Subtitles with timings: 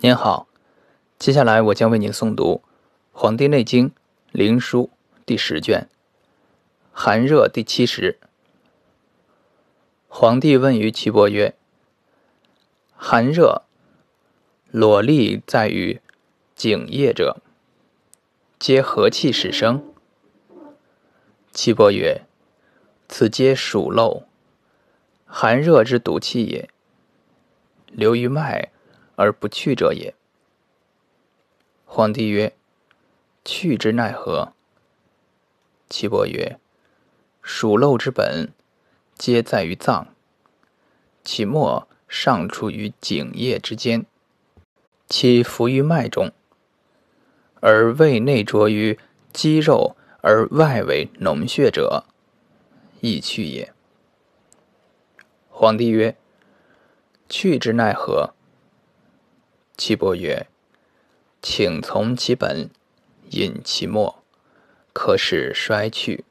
[0.00, 0.48] 您好，
[1.18, 2.62] 接下来我将为您诵读
[3.12, 3.90] 《黄帝内经·
[4.32, 4.86] 灵枢》
[5.26, 5.86] 第十卷
[6.92, 8.18] 《寒热》第七十。
[10.08, 11.54] 皇帝问于岐伯曰
[12.96, 13.64] ：“寒热，
[14.70, 16.00] 裸力在于
[16.56, 17.36] 井液者，
[18.58, 19.92] 皆何气始生？”
[21.52, 22.22] 岐伯曰
[23.08, 24.24] ：“此皆暑漏，
[25.26, 26.70] 寒热之毒气也，
[27.88, 28.70] 流于脉。”
[29.16, 30.14] 而不去者也。
[31.84, 32.54] 皇帝曰
[33.44, 34.52] ：“去之奈何？”
[35.90, 36.58] 岐伯曰
[37.42, 38.52] ：“属漏之本，
[39.18, 40.08] 皆在于脏，
[41.22, 44.06] 其末上出于井液之间，
[45.06, 46.32] 其浮于脉中，
[47.60, 48.98] 而胃内着于
[49.32, 52.04] 肌肉，而外为脓血者，
[53.00, 53.72] 亦去也。”
[55.50, 56.16] 皇帝曰
[57.28, 58.32] ：“去之奈何？”
[59.84, 60.46] 岐伯曰
[61.42, 62.70] ：“请从其本，
[63.30, 64.22] 引其末，
[64.92, 66.24] 可使衰去，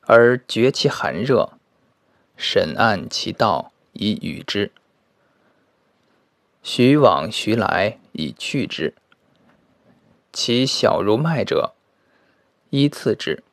[0.00, 1.52] 而绝其寒热，
[2.34, 4.72] 审按其道以与之，
[6.62, 8.94] 徐往徐来以去之。
[10.32, 11.74] 其小如脉者，
[12.70, 13.44] 一次之，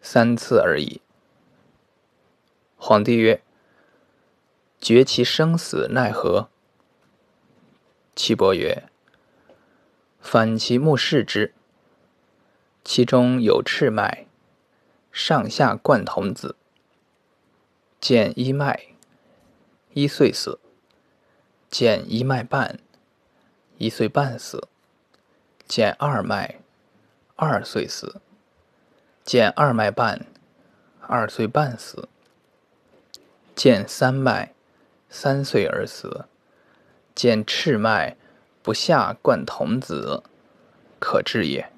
[0.00, 1.02] 三次而已。”
[2.80, 3.42] 皇帝曰
[4.80, 6.48] ：“绝其生死奈何？”
[8.16, 8.84] 岐伯曰
[10.22, 11.52] ：“反其目视之，
[12.82, 14.26] 其中有赤脉，
[15.12, 16.56] 上下贯童子。
[18.00, 18.86] 见一脉，
[19.92, 20.58] 一岁死；
[21.68, 22.78] 见一脉半，
[23.76, 24.66] 一岁半死；
[25.68, 26.60] 见二脉，
[27.34, 28.22] 二岁死；
[29.24, 30.24] 见二脉半，
[31.02, 32.08] 二岁半死；
[33.54, 34.54] 见三脉，
[35.10, 36.24] 三岁而死。”
[37.16, 38.14] 见赤脉
[38.62, 40.22] 不下贯童子，
[41.00, 41.68] 可治也。